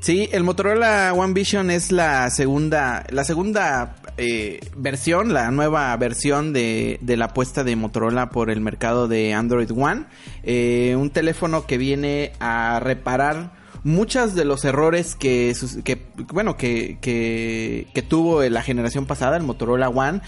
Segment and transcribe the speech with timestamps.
[0.00, 6.52] Sí, el Motorola One Vision es la segunda, la segunda eh, versión, la nueva versión
[6.52, 10.04] de, de, la apuesta de Motorola por el mercado de Android One.
[10.42, 13.52] Eh, un teléfono que viene a reparar
[13.82, 15.54] muchos de los errores que,
[16.32, 20.20] bueno, que, que, que tuvo la generación pasada, el Motorola One.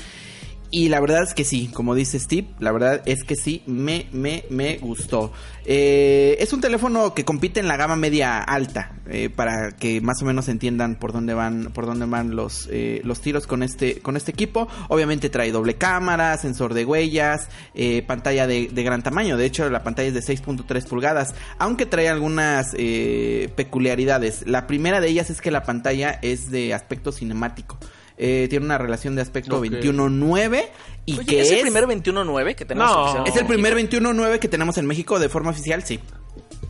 [0.70, 4.09] Y la verdad es que sí, como dice Steve, la verdad es que sí, me,
[4.12, 5.33] me, me gustó.
[5.65, 10.21] Eh, es un teléfono que compite en la gama media alta, eh, para que más
[10.23, 14.01] o menos entiendan por dónde van, por dónde van los, eh, los tiros con este,
[14.01, 14.68] con este equipo.
[14.88, 19.37] Obviamente trae doble cámara, sensor de huellas, eh, pantalla de, de, gran tamaño.
[19.37, 24.46] De hecho, la pantalla es de 6.3 pulgadas, aunque trae algunas eh, peculiaridades.
[24.46, 27.79] La primera de ellas es que la pantalla es de aspecto cinemático.
[28.18, 29.70] Eh, tiene una relación de aspecto okay.
[29.70, 30.64] 21.9
[31.04, 33.14] y Oye, que ¿es es el primer 21.9 que tenemos?
[33.14, 36.00] no, es el primer 21.9 que tenemos en México de forma oficial, sí.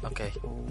[0.02, 0.20] Ok.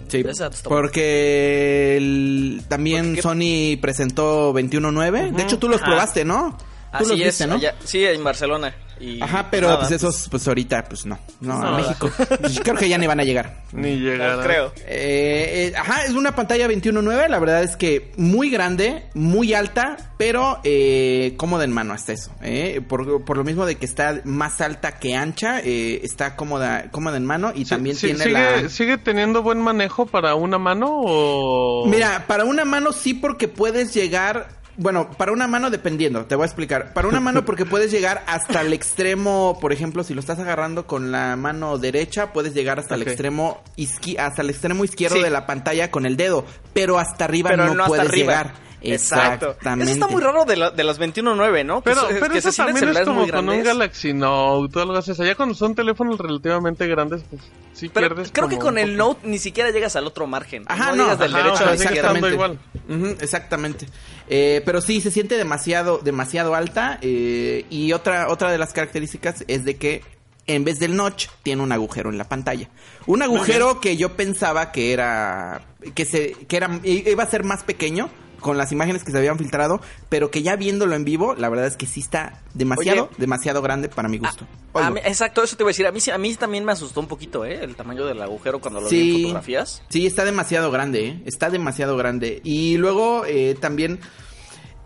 [0.08, 0.24] Sí,
[0.64, 5.32] porque el- también Porque- Sony presentó 21.9.
[5.32, 5.90] De hecho, tú los Ajá.
[5.90, 6.56] probaste, ¿no?
[6.98, 7.54] Tú Así los es, ¿no?
[7.56, 8.74] allá- sí, en Barcelona.
[8.98, 9.80] Y Ajá, pero nada.
[9.80, 11.18] pues esos, pues ahorita, pues no.
[11.42, 11.76] No, a No.
[11.76, 12.10] México.
[12.40, 13.62] Pues, creo que ya ni van a llegar.
[13.74, 14.42] Ni No llegará.
[14.42, 14.72] creo.
[14.86, 19.98] Eh, eh, ajá, es una pantalla 21.9, la verdad es que muy grande, muy alta,
[20.16, 22.30] pero eh, cómoda en mano hasta eso.
[22.40, 22.80] eh.
[22.88, 27.18] Por, por lo mismo de que está más alta que ancha, eh, está cómoda, cómoda
[27.18, 28.68] en mano y Sí, también sí, tiene sigue, la...
[28.70, 31.86] ¿Sigue teniendo buen manejo para una mano o...?
[31.86, 34.48] Mira, para una mano sí porque puedes llegar...
[34.78, 36.92] Bueno, para una mano dependiendo, te voy a explicar.
[36.92, 40.86] Para una mano porque puedes llegar hasta el extremo, por ejemplo, si lo estás agarrando
[40.86, 45.22] con la mano derecha, puedes llegar hasta el extremo izqui- hasta el extremo izquierdo Sí.
[45.22, 46.44] de la pantalla con el dedo,
[46.74, 48.26] pero hasta arriba Pero no, puedes arriba.
[48.32, 48.66] llegar.
[48.82, 49.46] Exacto.
[49.46, 49.90] Exactamente.
[49.90, 51.78] Eso está muy raro de, la- de las 21.9, ¿no?
[51.82, 53.62] Que Pero, so- pero que eso también es como con un.
[53.64, 55.10] Galaxy Note o algo así.
[55.10, 57.42] O sea, ya cuando son teléfonos relativamente grandes, pues
[57.72, 58.96] sí Pero pierdes creo que con el.
[58.96, 60.64] Note ni siquiera llegas al otro margen.
[60.68, 62.08] Ajá, no, no, llegas del ajá, derecho o a sea, izquierda.
[62.08, 62.58] estando igual.
[62.88, 63.86] Ujú, exactamente.
[64.28, 66.98] Eh, pero sí, se siente demasiado, demasiado alta.
[67.02, 70.02] eh, y otra, otra de las características es de que
[70.46, 72.68] en vez del notch tiene un agujero en la pantalla.
[73.06, 75.62] Un agujero que yo pensaba que era,
[75.94, 78.10] que se, que era, iba a ser más pequeño
[78.40, 81.66] con las imágenes que se habían filtrado, pero que ya viéndolo en vivo, la verdad
[81.66, 83.14] es que sí está demasiado, Oye.
[83.18, 84.46] demasiado grande para mi gusto.
[84.74, 84.90] A Oigo.
[84.92, 85.86] mí- exacto, eso te iba a decir.
[85.86, 87.62] A mí, sí- a mí también me asustó un poquito, ¿eh?
[87.62, 89.82] El tamaño del agujero cuando lo vi en fotografías.
[89.88, 91.22] Sí, está demasiado grande, ¿eh?
[91.26, 92.40] Está demasiado grande.
[92.44, 94.00] Y luego eh, también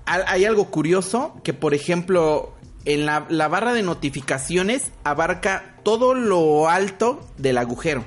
[0.06, 6.14] ha- hay algo curioso que, por ejemplo, en la, la barra de notificaciones abarca todo
[6.14, 8.04] lo alto del agujero.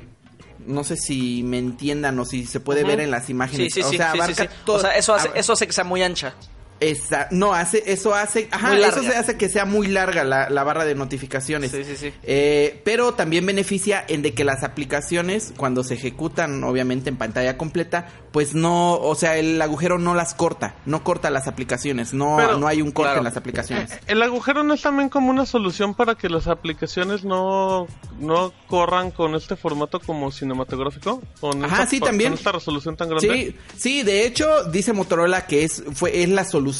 [0.67, 3.73] No sé si me entiendan o si se puede ver en las imágenes.
[3.73, 3.97] sí, o sí.
[3.97, 4.49] sea, abarca sí.
[4.65, 4.77] todo.
[4.77, 6.33] O sea, eso hace, ab- eso hace que sea muy ancha.
[6.83, 10.63] Esa- no, hace, eso hace, ajá, eso se hace que sea muy larga la, la
[10.63, 11.71] barra de notificaciones.
[11.71, 12.13] Sí, sí, sí.
[12.23, 17.57] Eh, pero también beneficia en de que las aplicaciones, cuando se ejecutan, obviamente en pantalla
[17.57, 22.35] completa, pues no, o sea, el agujero no las corta, no corta las aplicaciones, no,
[22.37, 23.19] Pero- no hay un corte claro.
[23.19, 23.91] en las aplicaciones.
[24.07, 27.87] El agujero no es también como una solución para que las aplicaciones no,
[28.19, 31.21] no corran con este formato como cinematográfico.
[31.39, 32.33] Con Ajá, esta, sí, con también.
[32.33, 33.27] esta resolución tan grande.
[33.27, 36.72] Sí, sí, de hecho dice Motorola que es fue es la solución,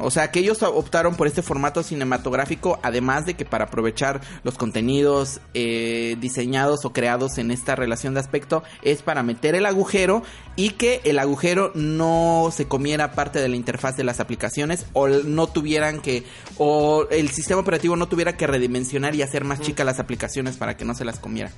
[0.00, 4.56] o sea, que ellos optaron por este formato cinematográfico, además de que para aprovechar los
[4.56, 10.22] contenidos eh, diseñados o creados en esta relación de aspecto es para meter el agujero
[10.56, 15.08] y que el agujero no se comiera parte de la interfaz de las aplicaciones o
[15.08, 16.24] no tuvieran que
[16.58, 20.76] o el sistema operativo no tuviera que redimensionar y hacer más chicas las aplicaciones para
[20.76, 21.50] que no se las comiera.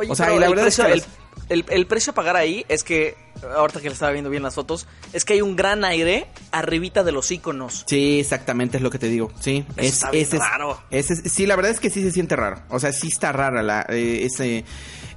[0.00, 1.08] Oye, o sea, la el verdad es precio, que el, las-
[1.50, 3.16] el- el precio a pagar ahí es que,
[3.56, 7.02] ahorita que le estaba viendo bien las fotos, es que hay un gran aire arribita
[7.04, 7.84] de los iconos.
[7.86, 9.30] Sí, exactamente es lo que te digo.
[9.40, 10.80] Sí, Eso está bien ese raro.
[10.90, 12.62] ese es- sí, la verdad es que sí se siente raro.
[12.68, 14.64] O sea, sí está rara la, eh, ese,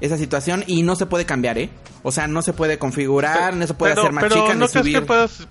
[0.02, 1.69] esa situación y no se puede cambiar, ¿eh?
[2.02, 4.66] O sea, no se puede configurar, no se puede pero, hacer más pero chica ¿no
[4.66, 5.00] ni crees subir.
[5.00, 5.48] que puedas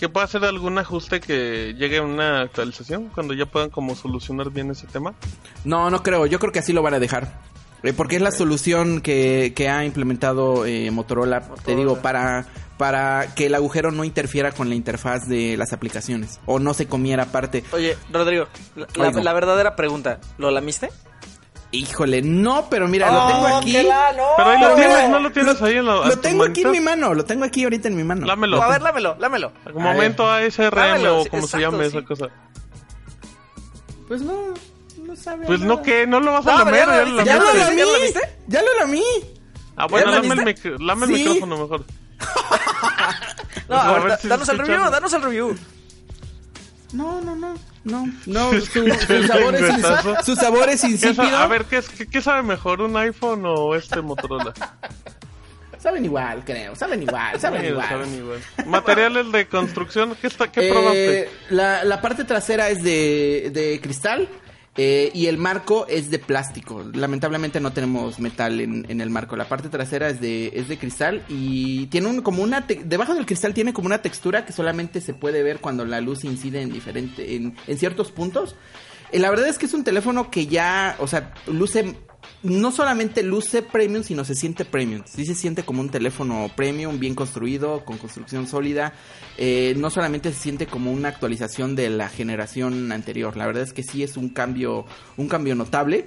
[0.00, 4.50] que pueda hacer algún ajuste que llegue a una actualización cuando ya puedan como solucionar
[4.50, 5.14] bien ese tema?
[5.64, 6.26] No, no creo.
[6.26, 7.40] Yo creo que así lo van a dejar.
[7.82, 12.46] Eh, porque es la solución que, que ha implementado eh, Motorola, te digo, para,
[12.78, 16.40] para que el agujero no interfiera con la interfaz de las aplicaciones.
[16.46, 17.62] O no se comiera parte.
[17.72, 19.20] Oye, Rodrigo, la, la- Oigo.
[19.20, 20.90] la verdadera pregunta, ¿lo lamiste?
[21.72, 23.72] Híjole, no, pero mira, lo tengo aquí.
[23.82, 24.22] la- no.
[24.36, 26.62] Pero ahí lo Pero tienes, mira, ¿no lo tienes ahí en la Lo tengo aquí
[26.62, 28.24] en mi mano, lo tengo aquí ahorita en mi mano.
[28.26, 28.62] Lámelo.
[28.62, 29.52] A ver, lámelo, lámelo.
[29.74, 31.96] Un momento ASRM Dámelo, o como se llame sí.
[31.98, 32.26] esa cosa.
[34.08, 34.54] Pues no,
[35.06, 35.46] no sabe.
[35.46, 35.74] Pues nada.
[35.76, 36.86] no, que no lo vas a No, lamer.
[36.86, 37.64] ya ya lo lo Ya lo lamiste.
[37.64, 37.76] lamí.
[37.78, 38.20] ¿Ya lo viste?
[38.48, 39.02] Ya lo lamí.
[39.76, 40.70] Ah, bueno, ¿Ya lo lame el, viste?
[40.70, 41.18] mic- lame el Sí.
[41.24, 41.84] micrófono mejor.
[43.68, 45.56] No, A a ver, ver da- si danos el review, danos el review.
[46.92, 47.54] No, no, no.
[47.84, 50.14] No, no, su, su sabor es, lengüetazo.
[50.14, 51.36] ins- su sabor es ¿Qué sa- insípido.
[51.36, 54.52] a ver, ¿qué, es- qué, qué sabe mejor, un iPhone o este Motorola?
[55.78, 56.74] Saben igual, creo.
[56.74, 57.88] Saben igual, saben Sí, igual.
[57.88, 58.40] saben igual.
[58.66, 61.30] Materiales de construcción, ¿qué, está, qué Eh, probaste?
[61.50, 64.28] la, la parte trasera es de, de cristal
[64.76, 66.84] eh, y el marco es de plástico.
[66.92, 69.36] Lamentablemente no tenemos metal en, en el marco.
[69.36, 72.66] La parte trasera es de, es de cristal y tiene un, como una...
[72.66, 76.00] te- debajo del cristal tiene como una textura que solamente se puede ver cuando la
[76.00, 78.54] luz incide en, diferente, en, en ciertos puntos.
[79.12, 81.94] Eh, la verdad es que es un teléfono que ya, o sea, luce
[82.42, 85.02] no solamente luce premium, sino se siente premium.
[85.06, 88.92] Sí se siente como un teléfono premium, bien construido, con construcción sólida.
[89.36, 93.36] Eh, no solamente se siente como una actualización de la generación anterior.
[93.36, 94.86] La verdad es que sí es un cambio,
[95.16, 96.06] un cambio notable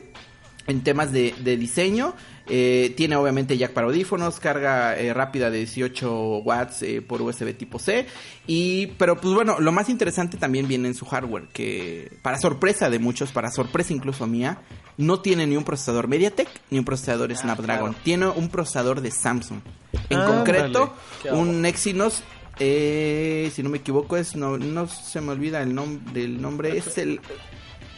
[0.69, 2.13] en temas de, diseño.
[2.51, 7.55] Eh, tiene obviamente jack para audífonos, carga eh, rápida de 18 watts eh, por USB
[7.55, 8.05] tipo C.
[8.47, 12.89] Y, pero pues bueno, lo más interesante también viene en su hardware, que para sorpresa
[12.89, 14.61] de muchos, para sorpresa incluso mía,
[14.99, 17.91] no tiene ni un procesador MediaTek ni un procesador Snapdragon.
[17.91, 18.03] claro.
[18.03, 19.61] Tiene un procesador de Samsung.
[20.09, 20.93] En concreto,
[21.31, 22.21] un Exynos.
[22.59, 26.77] eh, si no me equivoco, es no, no se me olvida el nombre del nombre.
[26.77, 27.21] Es el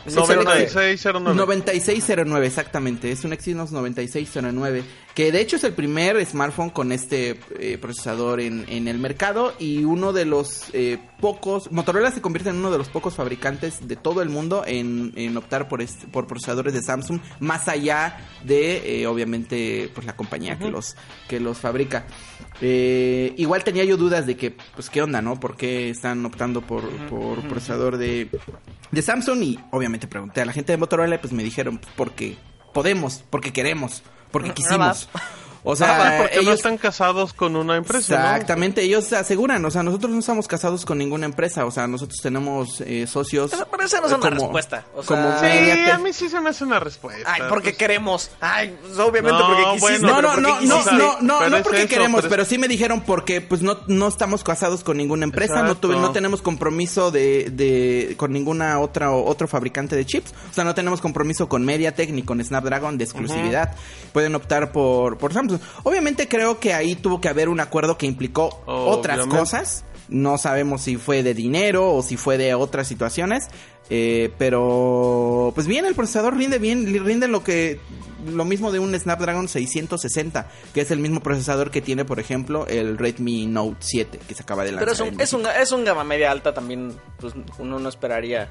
[0.06, 1.36] 9609.
[1.36, 3.12] 9609, exactamente.
[3.12, 4.84] Es un Exynos 9609.
[5.14, 9.54] Que de hecho es el primer smartphone con este eh, procesador en, en el mercado.
[9.60, 11.72] Y uno de los eh, pocos.
[11.72, 15.36] Motorola se convierte en uno de los pocos fabricantes de todo el mundo en, en
[15.38, 17.20] optar por, este- por procesadores de Samsung.
[17.40, 20.96] Más allá de, eh, obviamente, pues la compañía que, los,
[21.28, 22.06] que los fabrica.
[22.62, 25.40] Igual tenía yo dudas de que, pues, ¿qué onda, no?
[25.40, 28.30] ¿Por qué están optando por, por procesador de,
[28.92, 29.44] de Samsung?
[29.44, 32.38] Y obviamente pregunté a la gente de Motorola y pues me dijeron, pues, porque
[32.74, 35.10] podemos, porque queremos, porque quisimos.
[35.64, 36.56] O Ah, sea, porque no ellos...
[36.56, 38.26] están casados con una empresa, ¿no?
[38.32, 41.86] Exactamente, ellos se aseguran, o sea, nosotros no estamos casados con ninguna empresa, o sea,
[41.86, 43.52] nosotros tenemos eh, socios.
[43.52, 45.94] Pero- pero esa no es eh, una respuesta, o como sea- Sí, Mediatek.
[45.94, 47.32] a mí sí se me hace una respuesta.
[47.32, 47.78] Ay, porque pues.
[47.78, 48.32] queremos.
[48.40, 50.00] Ay, pues, obviamente No, porque quisiste.
[50.08, 50.92] bueno, No, no, porque no, no, quisiste.
[50.96, 53.62] no, no, no es porque eso, queremos, pero es- pero sí me dijeron porque pues
[53.62, 58.32] no, no estamos casados con ninguna empresa, no, tuve- no tenemos compromiso de, de con
[58.34, 62.24] ninguna otra o otro fabricante de chips, o sea, no tenemos compromiso con MediaTek ni
[62.24, 63.76] con Snapdragon de exclusividad.
[64.12, 65.51] Pueden optar por por Samsung.
[65.84, 69.40] Obviamente creo que ahí tuvo que haber un acuerdo que implicó otras Obviamente.
[69.40, 69.86] cosas.
[70.10, 73.48] No sabemos si fue de dinero o si fue de otras situaciones.
[73.90, 77.80] eh, pero pues bien, el procesador rinde bien, rinde lo que
[78.26, 82.68] lo mismo de un Snapdragon 660, que es el mismo procesador que tiene, por ejemplo,
[82.68, 84.86] el Redmi Note 7 que se acaba de lanzar.
[84.86, 85.62] Pero es un, es, un, México.
[85.62, 86.94] es un gama media alta también.
[87.20, 88.50] Pues uno no esperaría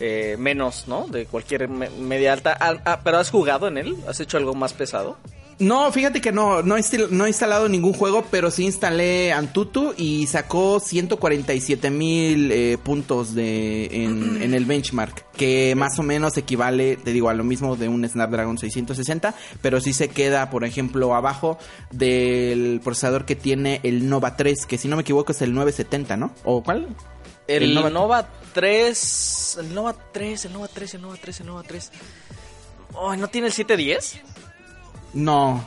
[0.00, 1.06] eh, menos, ¿no?
[1.06, 2.56] De cualquier me- media alta.
[2.60, 3.96] Ah, ah, pero has jugado en él?
[4.06, 5.16] ¿Has hecho algo más pesado?
[5.58, 6.76] No, fíjate que no, no
[7.10, 13.34] no he instalado ningún juego, pero sí instalé Antutu y sacó 147 mil eh, puntos
[13.34, 17.74] de, en, en el benchmark, que más o menos equivale, te digo, a lo mismo
[17.74, 21.58] de un Snapdragon 660, pero sí se queda, por ejemplo, abajo
[21.90, 26.18] del procesador que tiene el Nova 3, que si no me equivoco es el 970,
[26.18, 26.32] ¿no?
[26.44, 26.86] ¿O cuál?
[27.48, 27.88] El, El Nova...
[27.90, 29.58] Nova- 3.
[29.60, 31.92] El Nova 3, el Nova 3, el Nova 3, el Nova 3.
[32.92, 34.20] Oh, ¿No tiene el 710?
[35.16, 35.64] No,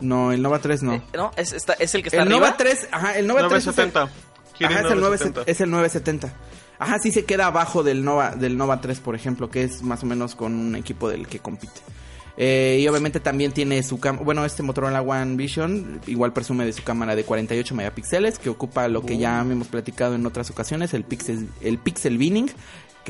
[0.00, 0.94] no, el Nova 3 no.
[0.94, 2.40] Eh, no, es, está- es el que está el arriba.
[2.46, 4.30] Nova 3, ajá, el Nova 3 es el- 970.
[4.56, 5.40] Kirin Ajá, es el, 970.
[5.40, 6.32] 970, es el 970.
[6.78, 10.02] Ajá, sí se queda abajo del Nova, del Nova 3, por ejemplo, que es más
[10.02, 11.80] o menos con un equipo del que compite.
[12.36, 16.72] Eh, y obviamente también tiene su cámara, bueno, este Motorola One Vision igual presume de
[16.72, 20.94] su cámara de 48 megapíxeles, que ocupa lo que ya hemos platicado en otras ocasiones,
[20.94, 22.50] el pixel, el pixel binning,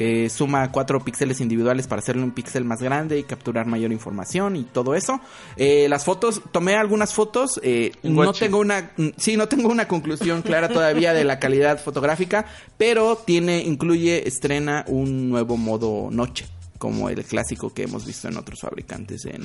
[0.01, 4.57] que suma 4 píxeles individuales para hacerle un píxel más grande y capturar mayor información
[4.57, 5.21] y todo eso.
[5.59, 9.87] Eh, las fotos, tomé algunas fotos, eh, no tengo una, mm, sí, no tengo una
[9.87, 12.47] conclusión clara todavía de la calidad fotográfica,
[12.79, 16.47] pero tiene, incluye, estrena un nuevo modo noche,
[16.79, 19.43] como el clásico que hemos visto en otros fabricantes en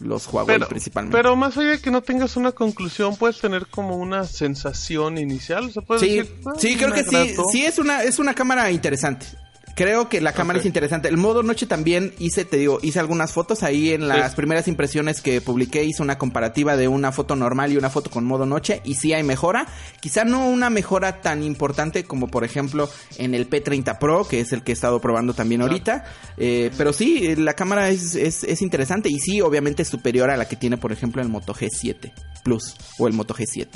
[0.00, 1.16] los Huawei Pero, principalmente.
[1.16, 5.72] pero más allá de que no tengas una conclusión, puedes tener como una sensación inicial.
[5.72, 6.34] ¿Se puede sí, decir?
[6.44, 7.44] "Ah, sí, creo me que sí, agradó".
[7.50, 9.26] sí es una, es una cámara interesante.
[9.74, 11.08] Creo que la cámara es interesante.
[11.08, 14.36] El modo noche también hice, te digo, hice algunas fotos ahí en las Sí.
[14.36, 15.84] primeras impresiones que publiqué.
[15.84, 18.80] Hice una comparativa de una foto normal y una foto con modo noche.
[18.84, 19.66] Y sí hay mejora.
[20.00, 24.52] Quizá no una mejora tan importante como, por ejemplo, en el P30 Pro, que es
[24.52, 26.04] el que he estado probando también ahorita.
[26.36, 29.08] Eh, pero sí, la cámara es, es, es interesante.
[29.10, 32.12] Y sí, obviamente es superior a la que tiene, por ejemplo, el Moto G7
[32.42, 33.68] Plus o el Moto G7.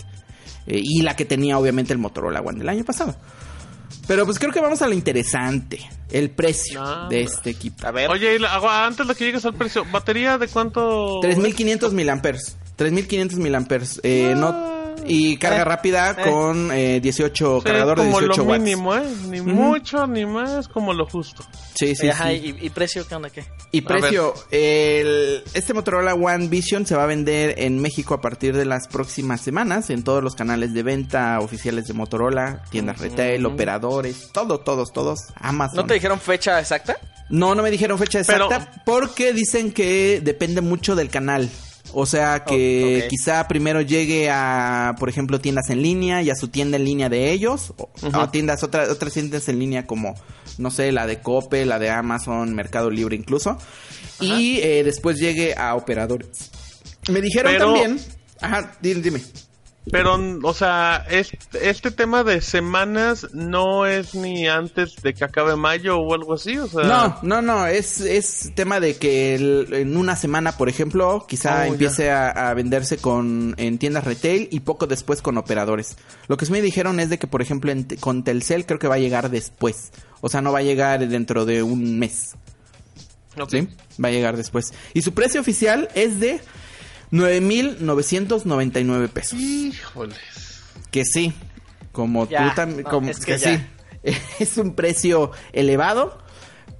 [0.66, 3.14] Eh, y la que tenía, obviamente, el Motorola One del año pasado.
[4.06, 5.80] Pero pues creo que vamos a lo interesante.
[6.10, 7.22] El precio No, de hombre.
[7.22, 7.86] este equipo.
[7.86, 8.10] A ver.
[8.10, 8.36] Oye,
[8.70, 11.18] antes de que llegues al precio, ¿batería de cuánto?
[11.22, 12.56] 3500 miliamperes.
[12.76, 14.00] 3500 miliamperes.
[14.02, 14.50] Eh, no,
[15.06, 16.30] y carga Eh, rápida eh.
[16.30, 18.62] con eh, 18 Sí, cargador de como 18 lo watts.
[18.62, 19.02] mínimo, ¿eh?
[19.28, 21.44] Ni mucho ni más, como lo justo.
[21.75, 22.56] Sí, sí, Ajá, sí.
[22.61, 23.44] Y, y precio qué onda qué?
[23.73, 28.20] Y A precio, el- este Motorola One Vision se va a vender en México a
[28.20, 32.99] partir de las próximas semanas en todos los canales de venta oficiales de Motorola, tiendas
[33.00, 35.76] retail, operadores, todo, todos, todos, Amazon.
[35.78, 36.96] ¿No te dijeron fecha exacta?
[37.30, 41.50] No, no me dijeron fecha Pero- exacta porque dicen que depende mucho del canal.
[41.92, 46.34] O sea que Oh, quizá primero llegue a, por ejemplo, tiendas en línea y a
[46.34, 50.14] su tienda en línea de ellos, o, o tiendas, otras otras tiendas en línea como,
[50.58, 53.58] no sé, la de Cope, la de Amazon, Mercado Libre incluso,
[54.20, 56.50] y eh, después llegue a operadores.
[57.10, 58.00] Me dijeron Pero- también,
[58.40, 59.20] ajá, dime, dime.
[59.90, 65.56] Pero, o sea, este, este tema de semanas no es ni antes de que acabe
[65.56, 66.84] mayo o algo así, o sea...
[66.84, 71.60] No, no, no, es, es tema de que el- en una semana, por ejemplo, quizá
[71.60, 75.96] Oh, empiece a, a venderse con en tiendas retail y poco después con operadores.
[76.28, 78.88] Lo que sí me dijeron es de que, por ejemplo, en con Telcel creo que
[78.88, 79.92] va a llegar después.
[80.22, 82.32] O sea, no va a llegar dentro de un mes.
[83.38, 83.50] Ok.
[83.50, 83.68] ¿Sí?
[84.02, 84.72] Va a llegar después.
[84.94, 86.40] Y su precio oficial es de
[87.11, 89.38] 9,999 pesos.
[89.38, 90.62] Híjoles.
[90.90, 91.32] Que sí,
[91.92, 93.58] como Ya, tú también, no, como es que, sí,
[94.38, 96.18] es un precio elevado,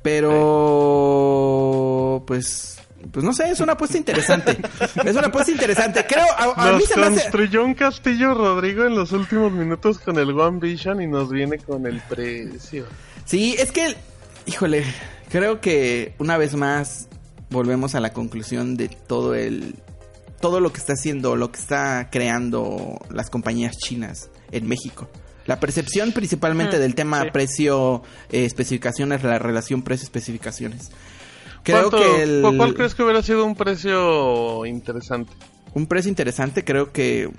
[0.02, 2.78] pero pues,
[3.11, 4.59] pues no sé, es una apuesta interesante,
[5.04, 6.04] es una apuesta interesante.
[6.07, 9.52] Creo, a, a mí Nos se me hace, construyó un castillo Rodrigo en los últimos
[9.52, 12.87] minutos con el One Vision y nos viene con el precio.
[13.25, 13.97] sí, es que,
[14.47, 14.85] híjole,
[15.31, 17.09] creo que una vez más
[17.50, 19.76] volvemos a la conclusión de todo el,
[20.44, 25.08] todo lo que está haciendo, lo que está creando las compañías chinas en México.
[25.46, 27.28] La percepción principalmente del tema sí.
[27.32, 30.90] precio eh, especificaciones, la relación precio especificaciones.
[31.62, 35.32] Creo ¿Cuánto- que el, cu- ¿Cuál crees que hubiera sido un precio interesante?
[35.72, 37.30] un precio interesante creo que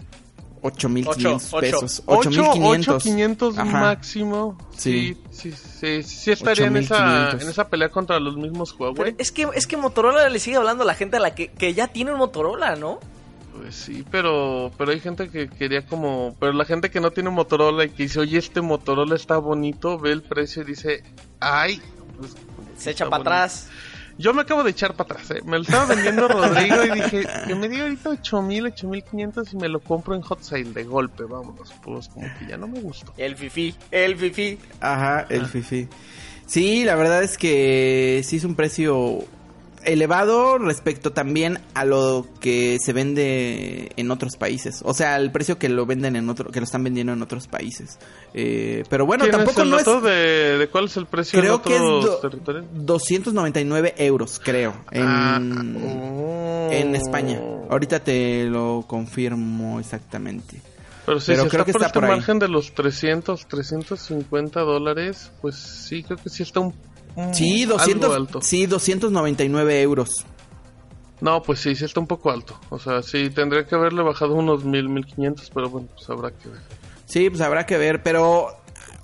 [0.66, 1.60] 8500 Ocho, ocho.
[1.62, 3.58] pesos, 8500 8500.
[3.58, 3.80] Ajá.
[3.82, 4.58] máximo.
[4.76, 5.52] Sí, Sí.
[5.52, 7.44] sí, sí, sí estaría en esa, 8500.
[7.44, 9.16] en esa pelea contra los mismos Pero Huawei.
[9.18, 11.74] es que es que Motorola le sigue hablando a la gente a la que, que
[11.74, 13.00] ya tiene un Motorola, ¿no?
[13.58, 17.30] Pues sí, pero pero hay gente que quería como, pero la gente que no tiene
[17.30, 21.04] Motorola y que dice, "Oye, este Motorola está bonito", ve el precio y dice,
[21.40, 21.82] "Ay,
[22.18, 22.36] pues,
[22.78, 23.30] Se echa para bonito".
[23.32, 23.70] atrás.
[24.18, 25.42] Yo me acabo de echar para atrás, ¿eh?
[25.46, 29.68] Me lo estaba vendiendo Rodrigo y dije, que me dio ahorita 8000, 8500 y me
[29.68, 31.74] lo compro en Hot Sale de golpe, vámonos.
[31.84, 33.14] Pues como que ya no me gustó.
[33.18, 34.58] El fifi, el fifi.
[34.80, 35.90] Ajá, el fifi.
[36.46, 39.26] Sí, la verdad es que sí es un precio
[39.86, 44.82] elevado respecto también a lo que se vende en otros países.
[44.84, 47.48] O sea, el precio que lo venden en otro, que lo están vendiendo en otros
[47.48, 47.98] países.
[48.34, 50.04] Eh, pero bueno, ¿Tienes tampoco el no es.
[50.04, 52.66] de, de cuál es el precio Creo en que es do- territorios?
[52.74, 56.70] 299 euros, creo, en, Ah, oh.
[56.72, 57.40] en España.
[57.70, 60.62] Ahorita te lo confirmo exactamente.
[61.06, 63.46] Pero sí, pero si creo está que por está este por margen de los 300,
[63.48, 66.74] 350 dólares, pues sí, creo que sí está un,
[67.16, 68.42] un Sí, algo 200, alto.
[68.42, 70.26] sí, 299 euros.
[71.22, 72.60] No, pues sí, sí está un poco alto.
[72.70, 76.50] O sea, sí, tendría que haberle bajado unos 1000, 1500, pero bueno, pues habrá que
[76.50, 76.60] ver.
[77.06, 78.50] Sí, pues habrá que ver, pero,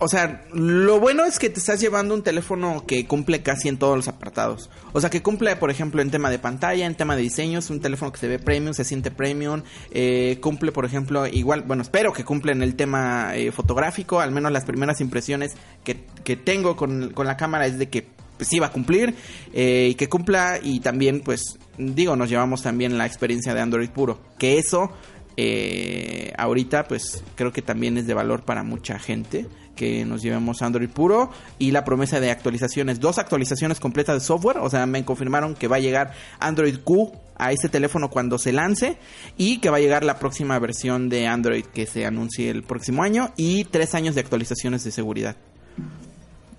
[0.03, 3.77] o sea, lo bueno es que te estás llevando un teléfono que cumple casi en
[3.77, 4.71] todos los apartados.
[4.93, 7.69] O sea, que cumple, por ejemplo, en tema de pantalla, en tema de diseño, es
[7.69, 11.83] un teléfono que se ve premium, se siente premium, eh, cumple, por ejemplo, igual, bueno,
[11.83, 15.51] espero que cumple en el tema eh, fotográfico, al menos las primeras impresiones
[15.83, 19.13] que, que tengo con, con la cámara es de que pues, sí va a cumplir
[19.53, 23.91] eh, y que cumpla y también, pues, digo, nos llevamos también la experiencia de Android
[23.91, 24.89] puro, que eso
[25.37, 30.61] eh, ahorita pues creo que también es de valor para mucha gente que nos llevemos
[30.61, 35.03] Android puro y la promesa de actualizaciones, dos actualizaciones completas de software, o sea, me
[35.05, 38.97] confirmaron que va a llegar Android Q a ese teléfono cuando se lance
[39.37, 43.03] y que va a llegar la próxima versión de Android que se anuncie el próximo
[43.03, 45.35] año y tres años de actualizaciones de seguridad.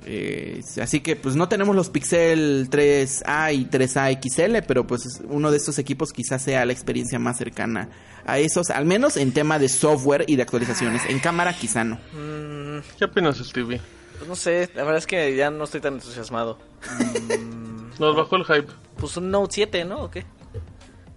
[0.05, 5.51] Eh, así que pues no tenemos los Pixel 3A y 3A XL, pero pues uno
[5.51, 7.89] de estos equipos quizás sea la experiencia más cercana
[8.25, 11.03] a esos, al menos en tema de software y de actualizaciones.
[11.09, 11.97] En cámara quizá no.
[12.13, 13.81] Mm, ¿Qué opinas, Stevie?
[14.19, 16.59] Pues no sé, la verdad es que ya no estoy tan entusiasmado.
[17.99, 18.73] Nos bajó el hype.
[18.97, 20.05] Pues un Note 7, ¿no?
[20.05, 20.25] ¿O qué?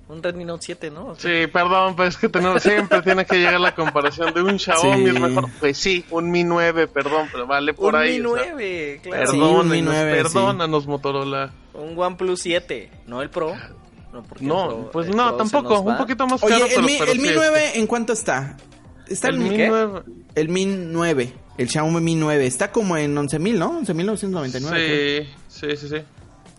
[0.07, 1.15] Un Redmi Note 7, ¿no?
[1.15, 5.11] Sí, perdón, pero es que tenemos, siempre tiene que llegar la comparación de un Xiaomi,
[5.11, 5.19] Sí.
[5.19, 5.49] mejor.
[5.59, 8.19] Pues sí, un Mi 9, perdón, pero vale por un ahí.
[8.19, 9.31] Mi o sea, 9, claro.
[9.31, 11.51] Sí, un Mi Perdónenos, 9, perdónanos, Motorola.
[11.73, 13.55] Un OnePlus 7, no el Pro.
[14.13, 16.65] No, porque el No, Pro- pues el no, Pro tampoco, un poquito más caro, Oye,
[16.69, 18.57] pero, el Mi, pero el Mi sí, 9, ¿en cuánto está?
[19.07, 19.67] Está El en Mi ¿qué?
[19.67, 20.01] 9,
[20.35, 23.81] El Mi 9, el Xiaomi Mi 9, está como en 11.000, ¿no?
[23.81, 24.69] 11.999.
[24.69, 25.23] creo.
[25.25, 25.95] sí, sí, sí, sí.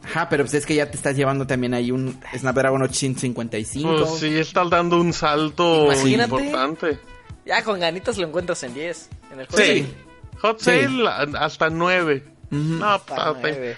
[0.06, 3.96] Ajá, pero pues es que ya te estás llevando también ahí un Snapdragon 855.
[3.98, 6.34] Pues sí, está dando un salto Imagínate.
[6.44, 6.98] importante.
[7.44, 9.08] Ya con ganitas lo encuentras en 10.
[9.32, 9.86] En el Sí.
[10.40, 10.64] Hot Sí.
[10.70, 12.22] Sale a- hasta 9.
[12.50, 13.34] No, Hasta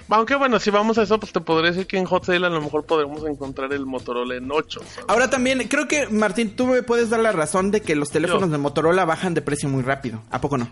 [0.09, 2.51] aunque bueno, si vamos a eso, pues te podría decir que en Hot Sale a
[2.51, 4.81] lo mejor podremos encontrar el Motorola en 8.
[4.81, 5.05] ¿sabes?
[5.09, 8.43] Ahora también, creo que Martín, tú me puedes dar la razón de que los teléfonos
[8.43, 8.53] Yo.
[8.53, 10.23] de Motorola bajan de precio muy rápido.
[10.31, 10.69] ¿A poco no?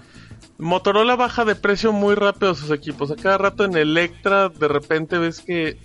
[0.58, 3.10] Motorola baja de precio muy rápido sus equipos.
[3.10, 5.78] A cada rato en Electra, de repente ves que.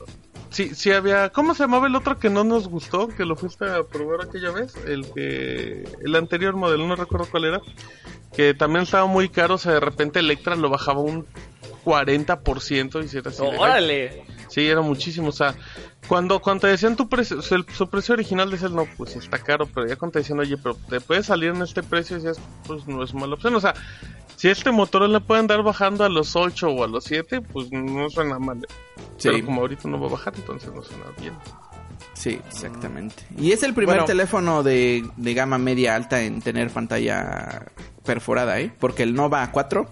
[0.49, 1.29] Sí, sí había.
[1.29, 3.07] ¿Cómo se llamaba el otro que no nos gustó?
[3.07, 4.73] Que lo fuiste a probar aquella vez.
[4.85, 5.87] El que.
[6.03, 7.61] El anterior modelo, no recuerdo cuál era.
[8.33, 9.55] Que también estaba muy caro.
[9.55, 11.25] O sea, de repente Electra lo bajaba un
[11.83, 13.41] 40% y si era así.
[13.43, 14.23] de- ¡Órale!
[14.49, 15.29] Sí, era muchísimo.
[15.29, 15.55] O sea,
[16.07, 19.15] cuando, cuando te decían tu precio, o sea, el- su precio original, decías, no, pues
[19.15, 19.65] está caro.
[19.65, 22.85] Pero ya cuando te decían, oye, pero te puede salir en este precio, decías, pues
[22.87, 23.55] no es mala opción.
[23.55, 23.73] O sea,
[24.35, 28.09] si este Motorola puede andar bajando a los 8 o a los 7, pues no
[28.09, 28.65] suena mal.
[29.17, 29.29] Sí.
[29.31, 31.33] Pero como ahorita no va a bajar, entonces no suena bien.
[32.13, 33.23] Sí, exactamente.
[33.37, 34.05] Y es el primer Bueno.
[34.05, 37.67] teléfono de, de gama media alta en tener pantalla
[38.03, 38.71] perforada, ¿eh?
[38.79, 39.87] Porque el Nova 4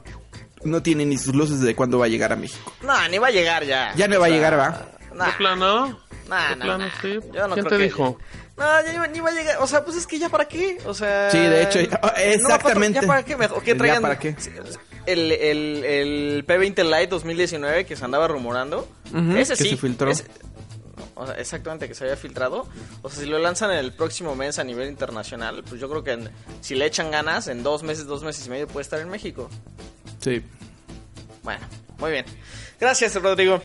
[0.64, 2.72] no tiene ni sus luces de cuándo va a llegar a México.
[2.82, 3.94] No, ni va a llegar ya.
[3.96, 4.88] Ya no va a llegar, ¿va?
[5.16, 6.00] Nah, ¿De plano?
[6.28, 6.92] nah, ¿De nah, plano, nah.
[7.02, 7.20] sí?
[7.34, 8.18] Yo no ¿Quién creo te que- dijo?
[8.58, 9.58] No, ya ni, va- ni va a llegar.
[9.62, 10.80] O sea, pues es que ya para qué.
[10.86, 11.32] O sea.
[11.32, 13.00] Sí, de hecho, no va a exactamente.
[13.00, 13.02] pasar.
[13.04, 13.62] ¿Ya para qué?
[13.64, 14.02] Que ¿Ya traigan.
[14.02, 14.36] para qué?
[15.06, 18.86] El, el, el P20 Lite 2019 que se andaba rumorando.
[19.14, 19.70] Ujú, ese que sí.
[19.72, 20.12] se filtró.
[20.12, 20.26] ese-
[21.16, 22.68] o sea, exactamente, que se había filtrado.
[23.02, 26.12] O sea, si lo lanzan el próximo mes a nivel internacional, pues yo creo que
[26.12, 26.30] en-
[26.62, 29.50] si le echan ganas, en dos meses, dos meses y medio puede estar en México.
[30.20, 30.42] Sí.
[31.44, 31.66] Bueno,
[31.98, 32.26] muy bien.
[32.80, 33.58] Gracias, Rodrigo.